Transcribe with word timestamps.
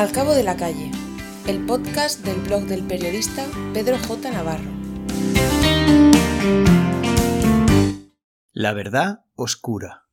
Al 0.00 0.12
cabo 0.12 0.32
de 0.32 0.42
la 0.42 0.56
calle, 0.56 0.90
el 1.46 1.66
podcast 1.66 2.24
del 2.24 2.40
blog 2.40 2.62
del 2.62 2.82
periodista 2.82 3.44
Pedro 3.74 3.98
J. 3.98 4.30
Navarro. 4.30 4.70
La 8.50 8.72
verdad 8.72 9.26
oscura. 9.34 10.09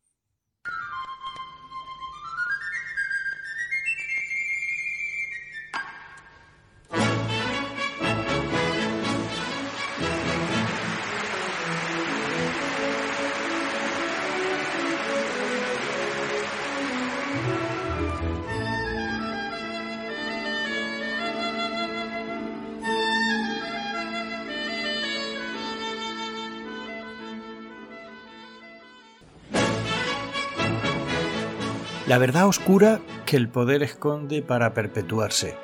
La 32.07 32.17
verdad 32.19 32.47
oscura 32.47 33.01
que 33.25 33.35
el 33.35 33.49
poder 33.49 33.83
esconde 33.83 34.41
para 34.41 34.73
perpetuarse. 34.73 35.57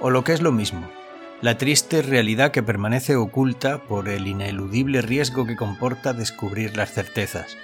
O 0.00 0.10
lo 0.10 0.24
que 0.24 0.32
es 0.32 0.42
lo 0.42 0.50
mismo, 0.50 0.90
la 1.40 1.58
triste 1.58 2.02
realidad 2.02 2.50
que 2.50 2.64
permanece 2.64 3.14
oculta 3.14 3.84
por 3.84 4.08
el 4.08 4.26
ineludible 4.26 5.00
riesgo 5.00 5.46
que 5.46 5.54
comporta 5.54 6.12
descubrir 6.12 6.76
las 6.76 6.90
certezas. 6.90 7.56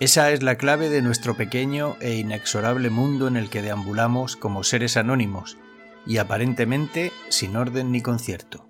Esa 0.00 0.32
es 0.32 0.42
la 0.42 0.56
clave 0.56 0.88
de 0.88 1.00
nuestro 1.00 1.36
pequeño 1.36 1.96
e 2.00 2.16
inexorable 2.16 2.90
mundo 2.90 3.28
en 3.28 3.36
el 3.36 3.50
que 3.50 3.62
deambulamos 3.62 4.34
como 4.34 4.64
seres 4.64 4.96
anónimos 4.96 5.58
y 6.06 6.18
aparentemente 6.18 7.12
sin 7.28 7.56
orden 7.56 7.92
ni 7.92 8.02
concierto. 8.02 8.68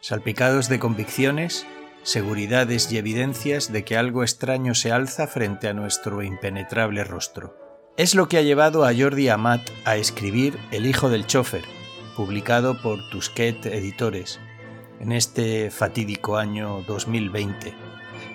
Salpicados 0.00 0.70
de 0.70 0.78
convicciones, 0.78 1.66
seguridades 2.02 2.90
y 2.92 2.98
evidencias 2.98 3.72
de 3.72 3.84
que 3.84 3.96
algo 3.96 4.22
extraño 4.22 4.74
se 4.74 4.92
alza 4.92 5.26
frente 5.26 5.68
a 5.68 5.74
nuestro 5.74 6.22
impenetrable 6.22 7.04
rostro. 7.04 7.56
Es 7.96 8.14
lo 8.14 8.28
que 8.28 8.38
ha 8.38 8.42
llevado 8.42 8.84
a 8.84 8.94
Jordi 8.94 9.28
Amat 9.28 9.62
a 9.84 9.96
escribir 9.96 10.58
El 10.70 10.86
hijo 10.86 11.10
del 11.10 11.26
chofer, 11.26 11.64
publicado 12.16 12.80
por 12.80 12.98
Tusquet 13.10 13.66
Editores, 13.66 14.40
en 15.00 15.12
este 15.12 15.70
fatídico 15.70 16.36
año 16.36 16.82
2020, 16.86 17.74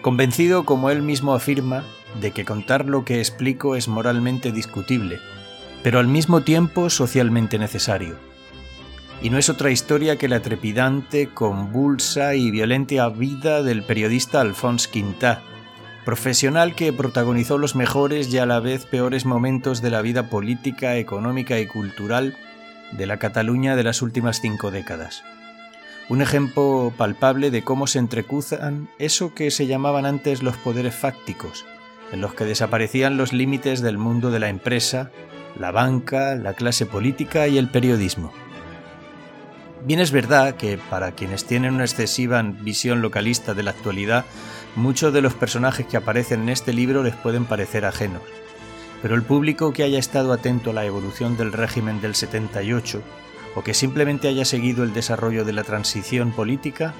convencido, 0.02 0.65
como 0.65 0.89
él 0.89 1.02
mismo 1.02 1.33
afirma, 1.33 1.83
de 2.21 2.31
que 2.31 2.45
contar 2.45 2.85
lo 2.85 3.03
que 3.03 3.19
explico 3.19 3.75
es 3.75 3.87
moralmente 3.87 4.52
discutible, 4.52 5.19
pero 5.83 5.99
al 5.99 6.07
mismo 6.07 6.41
tiempo 6.41 6.89
socialmente 6.89 7.59
necesario 7.59 8.27
y 9.21 9.29
no 9.29 9.37
es 9.37 9.49
otra 9.49 9.71
historia 9.71 10.17
que 10.17 10.27
la 10.27 10.41
trepidante, 10.41 11.29
convulsa 11.33 12.35
y 12.35 12.51
violenta 12.51 13.09
vida 13.09 13.63
del 13.63 13.83
periodista 13.83 14.41
Alphonse 14.41 14.89
Quintá, 14.89 15.41
profesional 16.05 16.75
que 16.75 16.93
protagonizó 16.93 17.57
los 17.57 17.75
mejores 17.75 18.31
y 18.31 18.37
a 18.37 18.45
la 18.45 18.59
vez 18.59 18.85
peores 18.85 19.25
momentos 19.25 19.81
de 19.81 19.89
la 19.89 20.01
vida 20.01 20.29
política, 20.29 20.95
económica 20.97 21.59
y 21.59 21.65
cultural 21.65 22.37
de 22.91 23.05
la 23.07 23.17
Cataluña 23.17 23.75
de 23.75 23.83
las 23.83 24.01
últimas 24.01 24.39
cinco 24.39 24.71
décadas. 24.71 25.23
Un 26.09 26.21
ejemplo 26.21 26.93
palpable 26.95 27.52
de 27.52 27.63
cómo 27.63 27.87
se 27.87 27.99
entrecruzan 27.99 28.87
eso 28.99 29.33
que 29.33 29.52
se 29.52 29.67
llamaban 29.67 30.05
antes 30.05 30.43
los 30.43 30.55
poderes 30.55 30.95
fácticos, 30.95 31.65
en 32.13 32.21
los 32.21 32.33
que 32.33 32.45
desaparecían 32.45 33.17
los 33.17 33.33
límites 33.33 33.81
del 33.81 33.97
mundo 33.97 34.31
de 34.31 34.39
la 34.39 34.47
empresa, 34.47 35.11
la 35.59 35.71
banca, 35.71 36.35
la 36.35 36.53
clase 36.53 36.85
política 36.85 37.47
y 37.47 37.57
el 37.57 37.67
periodismo. 37.67 38.31
Bien 39.88 40.02
es 40.02 40.11
verdad 40.11 40.55
que 40.55 40.77
para 40.77 41.13
quienes 41.13 41.45
tienen 41.45 41.75
una 41.75 41.85
excesiva 41.85 42.41
visión 42.41 43.02
localista 43.02 43.53
de 43.53 43.64
la 43.64 43.71
actualidad, 43.71 44.25
muchos 44.75 45.14
de 45.14 45.21
los 45.21 45.33
personajes 45.33 45.86
que 45.86 45.95
aparecen 45.95 46.42
en 46.42 46.49
este 46.49 46.73
libro 46.73 47.03
les 47.03 47.15
pueden 47.15 47.45
parecer 47.45 47.86
ajenos. 47.86 48.21
Pero 49.02 49.15
el 49.15 49.23
público 49.23 49.71
que 49.71 49.83
haya 49.83 49.98
estado 49.98 50.33
atento 50.33 50.71
a 50.71 50.73
la 50.73 50.83
evolución 50.83 51.37
del 51.37 51.53
régimen 51.53 52.02
del 52.02 52.15
78 52.15 53.02
o 53.55 53.64
que 53.64 53.73
simplemente 53.73 54.27
haya 54.27 54.43
seguido 54.43 54.83
el 54.83 54.92
desarrollo 54.92 55.45
de 55.45 55.53
la 55.53 55.64
transición 55.64 56.33
política, 56.33 56.93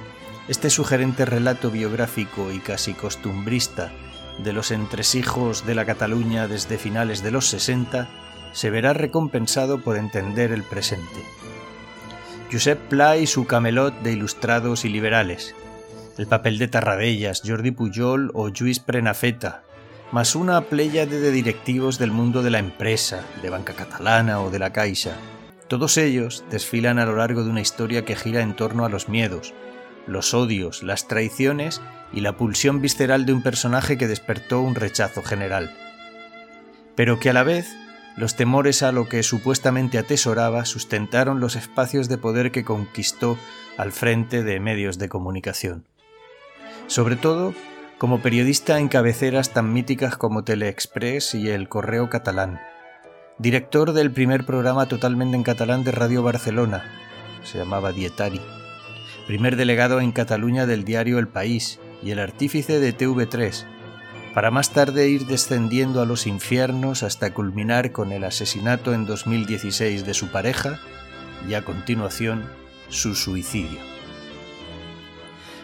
este 0.48 0.70
sugerente 0.70 1.26
relato 1.26 1.72
biográfico 1.72 2.54
y 2.54 2.60
casi 2.60 2.94
costumbrista 2.94 3.92
de 4.38 4.54
los 4.54 4.72
entresijos 4.72 5.66
de 5.66 5.76
la 5.76 5.84
Cataluña 5.84 6.48
desde 6.48 6.78
finales 6.78 7.22
de 7.22 7.32
los 7.32 7.48
60 7.48 8.08
se 8.54 8.70
verá 8.70 8.94
recompensado 8.94 9.82
por 9.82 9.98
entender 9.98 10.54
el 10.54 10.64
presente. 10.64 11.20
Josep 12.52 12.80
Pla 12.88 13.18
y 13.18 13.28
su 13.28 13.46
camelot 13.46 13.94
de 14.04 14.14
ilustrados 14.14 14.86
y 14.86 14.90
liberales, 14.90 15.54
el 16.18 16.28
papel 16.28 16.58
de 16.58 16.70
Tarradellas, 16.70 17.42
Jordi 17.46 17.72
Pujol 17.72 18.32
o 18.34 18.48
Lluís 18.48 18.80
Prenafeta, 18.80 19.64
más 20.14 20.34
una 20.34 20.62
pléyade 20.62 21.20
de 21.20 21.32
directivos 21.32 22.00
del 22.00 22.12
mundo 22.12 22.44
de 22.44 22.50
la 22.50 22.60
empresa, 22.60 23.26
de 23.42 23.50
banca 23.50 23.74
catalana 23.74 24.40
o 24.40 24.50
de 24.50 24.60
la 24.60 24.72
caixa. 24.72 25.18
Todos 25.68 25.98
ellos 25.98 26.46
desfilan 26.50 27.00
a 27.00 27.06
lo 27.06 27.18
largo 27.18 27.44
de 27.44 27.50
una 27.50 27.60
historia 27.60 28.06
que 28.06 28.16
gira 28.16 28.42
en 28.42 28.56
torno 28.56 28.86
a 28.86 28.90
los 28.90 29.10
miedos, 29.10 29.54
los 30.08 30.34
odios, 30.34 30.84
las 30.84 31.10
traiciones 31.10 31.82
y 32.14 32.22
la 32.22 32.38
pulsión 32.38 32.82
visceral 32.82 33.26
de 33.26 33.34
un 33.34 33.44
personaje 33.44 33.98
que 33.98 34.08
despertó 34.08 34.62
un 34.62 34.76
rechazo 34.76 35.22
general, 35.22 35.76
pero 36.96 37.20
que 37.20 37.30
a 37.30 37.34
la 37.34 37.44
vez 37.44 37.68
los 38.18 38.36
temores 38.36 38.82
a 38.82 38.92
lo 38.92 39.08
que 39.08 39.22
supuestamente 39.22 40.00
atesoraba 40.00 40.66
sustentaron 40.66 41.40
los 41.40 41.56
espacios 41.56 42.10
de 42.10 42.18
poder 42.18 42.52
que 42.52 42.66
conquistó 42.66 43.38
al 43.78 43.92
frente 43.92 44.44
de 44.44 44.60
medios 44.60 44.98
de 44.98 45.08
comunicación. 45.08 45.86
Sobre 46.88 47.16
todo, 47.16 47.54
como 48.00 48.22
periodista 48.22 48.80
en 48.80 48.88
cabeceras 48.88 49.54
tan 49.54 49.72
míticas 49.72 50.18
como 50.18 50.44
Teleexpress 50.44 51.36
y 51.36 51.50
El 51.50 51.70
Correo 51.70 52.10
Catalán. 52.10 52.60
Director 53.38 53.94
del 53.94 54.12
primer 54.12 54.46
programa 54.46 54.88
totalmente 54.88 55.38
en 55.38 55.44
catalán 55.44 55.84
de 55.84 55.92
Radio 55.92 56.24
Barcelona, 56.24 56.84
se 57.44 57.60
llamaba 57.60 57.92
Dietari. 57.92 58.42
Primer 59.28 59.56
delegado 59.58 60.02
en 60.02 60.12
Cataluña 60.12 60.66
del 60.66 60.86
diario 60.86 61.20
El 61.20 61.28
País 61.28 61.80
y 62.02 62.12
el 62.12 62.20
artífice 62.20 62.80
de 62.80 62.98
TV3, 62.98 63.66
para 64.38 64.52
más 64.52 64.70
tarde 64.70 65.10
ir 65.10 65.26
descendiendo 65.26 66.00
a 66.00 66.06
los 66.06 66.28
infiernos 66.28 67.02
hasta 67.02 67.34
culminar 67.34 67.92
con 67.92 68.12
el 68.12 68.24
asesinato 68.24 68.94
en 68.94 69.08
2016 69.08 70.06
de 70.06 70.14
su 70.14 70.28
pareja 70.28 70.80
y 71.50 71.56
a 71.56 71.66
continuación 71.66 72.46
su 72.88 73.16
suicidio. 73.16 73.80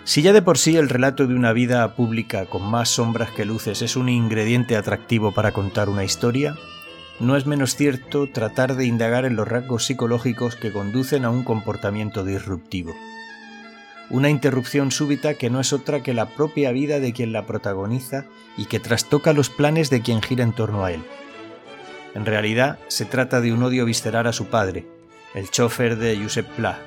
Si 0.06 0.24
ya 0.24 0.34
de 0.34 0.42
por 0.42 0.58
sí 0.58 0.76
el 0.76 0.90
relato 0.90 1.28
de 1.28 1.36
una 1.36 1.54
vida 1.54 1.96
pública 1.96 2.48
con 2.48 2.64
más 2.64 2.90
sombras 2.90 3.30
que 3.30 3.46
luces 3.46 3.84
es 3.84 3.96
un 3.96 4.10
ingrediente 4.10 4.76
atractivo 4.76 5.36
para 5.36 5.52
contar 5.52 5.88
una 5.88 6.04
historia, 6.04 6.56
no 7.20 7.38
es 7.38 7.46
menos 7.46 7.76
cierto 7.76 8.26
tratar 8.26 8.76
de 8.76 8.88
indagar 8.88 9.26
en 9.26 9.36
los 9.36 9.48
rasgos 9.48 9.86
psicológicos 9.86 10.56
que 10.56 10.72
conducen 10.72 11.26
a 11.26 11.30
un 11.30 11.44
comportamiento 11.44 12.26
disruptivo 12.26 12.96
una 14.14 14.30
interrupción 14.30 14.92
súbita 14.92 15.34
que 15.34 15.50
no 15.50 15.60
es 15.60 15.74
otra 15.74 16.04
que 16.04 16.14
la 16.14 16.28
propia 16.28 16.72
vida 16.72 17.00
de 17.00 17.14
quien 17.14 17.34
la 17.34 17.48
protagoniza 17.48 18.26
y 18.56 18.66
que 18.66 18.80
trastoca 18.80 19.34
los 19.34 19.50
planes 19.50 19.90
de 19.90 20.04
quien 20.04 20.22
gira 20.22 20.44
en 20.44 20.54
torno 20.54 20.86
a 20.86 20.92
él. 20.92 21.02
En 22.14 22.24
realidad, 22.24 22.78
se 22.90 23.06
trata 23.06 23.42
de 23.42 23.52
un 23.52 23.64
odio 23.64 23.86
visceral 23.86 24.28
a 24.28 24.32
su 24.32 24.46
padre, 24.46 24.86
el 25.34 25.50
chofer 25.50 25.98
de 25.98 26.16
Josep 26.16 26.48
Pla, 26.50 26.78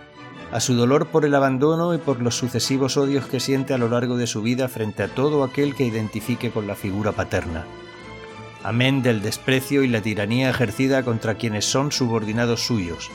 a 0.53 0.61
su 0.61 0.75
dolor 0.75 1.09
por 1.09 1.25
el 1.25 1.35
abandono 1.35 1.95
y 1.95 1.99
por 1.99 2.23
los 2.23 2.37
sucesivos 2.37 2.97
odios 2.97 3.27
que 3.27 3.41
siente 3.41 3.75
a 3.75 3.79
lo 3.79 3.89
largo 3.89 4.17
de 4.17 4.29
su 4.29 4.41
vida 4.41 4.69
frente 4.69 5.03
a 5.03 5.09
todo 5.09 5.43
aquel 5.43 5.75
que 5.75 5.85
identifique 5.85 6.53
con 6.53 6.69
la 6.69 6.77
figura 6.77 7.11
paterna. 7.11 7.67
Amén 8.63 9.03
del 9.03 9.21
desprecio 9.21 9.83
y 9.83 9.89
la 9.89 10.01
tiranía 10.01 10.49
ejercida 10.49 11.03
contra 11.03 11.35
quienes 11.35 11.65
son 11.65 11.91
subordinados 11.91 12.65
suyos, 12.65 13.11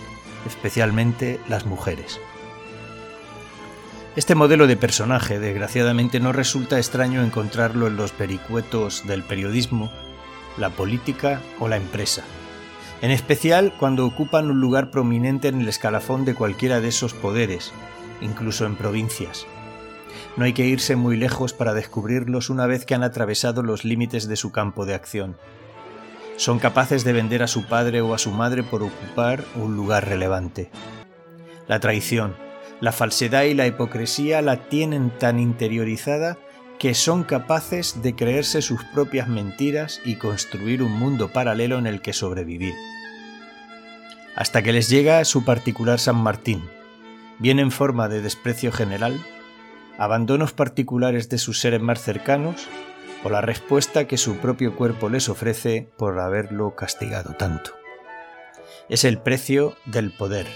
especialmente 0.45 1.39
las 1.47 1.65
mujeres. 1.65 2.19
Este 4.13 4.35
modelo 4.35 4.67
de 4.67 4.75
personaje, 4.75 5.39
desgraciadamente, 5.39 6.19
no 6.19 6.33
resulta 6.33 6.77
extraño 6.77 7.23
encontrarlo 7.23 7.87
en 7.87 7.95
los 7.95 8.11
pericuetos 8.11 9.07
del 9.07 9.23
periodismo, 9.23 9.89
la 10.57 10.69
política 10.69 11.39
o 11.59 11.69
la 11.69 11.77
empresa, 11.77 12.21
en 13.01 13.11
especial 13.11 13.73
cuando 13.79 14.05
ocupan 14.05 14.51
un 14.51 14.59
lugar 14.59 14.91
prominente 14.91 15.47
en 15.47 15.61
el 15.61 15.69
escalafón 15.69 16.25
de 16.25 16.35
cualquiera 16.35 16.81
de 16.81 16.89
esos 16.89 17.13
poderes, 17.13 17.71
incluso 18.19 18.65
en 18.65 18.75
provincias. 18.75 19.47
No 20.35 20.43
hay 20.43 20.51
que 20.51 20.65
irse 20.65 20.97
muy 20.97 21.15
lejos 21.15 21.53
para 21.53 21.73
descubrirlos 21.73 22.49
una 22.49 22.67
vez 22.67 22.85
que 22.85 22.95
han 22.95 23.03
atravesado 23.03 23.63
los 23.63 23.85
límites 23.85 24.27
de 24.27 24.35
su 24.35 24.51
campo 24.51 24.85
de 24.85 24.93
acción. 24.93 25.37
Son 26.35 26.59
capaces 26.59 27.05
de 27.05 27.13
vender 27.13 27.43
a 27.43 27.47
su 27.47 27.63
padre 27.65 28.01
o 28.01 28.13
a 28.13 28.17
su 28.17 28.31
madre 28.31 28.61
por 28.61 28.83
ocupar 28.83 29.45
un 29.55 29.77
lugar 29.77 30.09
relevante. 30.09 30.69
La 31.69 31.79
traición, 31.79 32.35
la 32.81 32.91
falsedad 32.91 33.43
y 33.43 33.53
la 33.53 33.67
hipocresía 33.67 34.41
la 34.41 34.67
tienen 34.67 35.11
tan 35.17 35.39
interiorizada 35.39 36.37
que 36.79 36.95
son 36.95 37.23
capaces 37.23 38.01
de 38.01 38.15
creerse 38.15 38.63
sus 38.63 38.83
propias 38.85 39.27
mentiras 39.27 40.01
y 40.03 40.15
construir 40.15 40.81
un 40.81 40.91
mundo 40.91 41.31
paralelo 41.31 41.77
en 41.77 41.85
el 41.85 42.01
que 42.01 42.11
sobrevivir. 42.11 42.73
hasta 44.35 44.63
que 44.63 44.71
les 44.71 44.89
llega 44.89 45.23
su 45.25 45.45
particular 45.45 45.99
San 45.99 46.15
Martín, 46.15 46.63
bien 47.37 47.59
en 47.59 47.69
forma 47.69 48.07
de 48.07 48.21
desprecio 48.21 48.71
general, 48.71 49.19
abandonos 49.97 50.53
particulares 50.53 51.29
de 51.29 51.37
sus 51.37 51.59
seres 51.59 51.81
más 51.81 52.01
cercanos 52.01 52.67
o 53.23 53.29
la 53.29 53.41
respuesta 53.41 54.07
que 54.07 54.17
su 54.17 54.37
propio 54.37 54.75
cuerpo 54.75 55.09
les 55.09 55.29
ofrece 55.29 55.89
por 55.97 56.19
haberlo 56.19 56.75
castigado 56.75 57.33
tanto. 57.33 57.71
Es 58.89 59.03
el 59.03 59.19
precio 59.19 59.75
del 59.85 60.11
poder, 60.11 60.47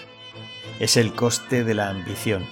es 0.80 0.98
el 0.98 1.14
coste 1.14 1.64
de 1.64 1.74
la 1.74 1.90
ambición, 1.90 2.46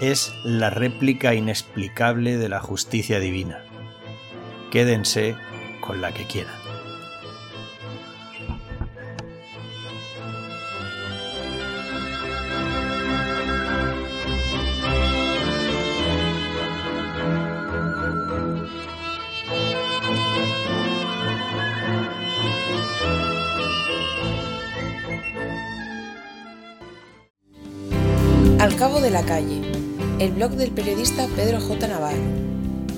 es 0.00 0.34
la 0.44 0.70
réplica 0.70 1.34
inexplicable 1.34 2.36
de 2.36 2.48
la 2.48 2.60
justicia 2.60 3.18
divina. 3.20 3.64
Quédense 4.70 5.36
con 5.80 6.00
la 6.00 6.12
que 6.12 6.24
quieran. 6.26 6.65
Cabo 28.78 29.00
de 29.00 29.08
la 29.08 29.22
calle, 29.22 29.62
el 30.18 30.32
blog 30.32 30.50
del 30.50 30.70
periodista 30.70 31.26
Pedro 31.34 31.62
J. 31.62 31.88
Navarro. 31.88 32.18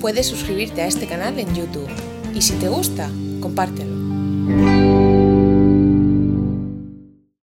Puedes 0.01 0.27
suscribirte 0.27 0.81
a 0.81 0.87
este 0.87 1.07
canal 1.07 1.39
en 1.39 1.55
YouTube 1.55 1.87
y 2.35 2.41
si 2.41 2.55
te 2.55 2.67
gusta, 2.67 3.09
compártelo. 3.39 3.98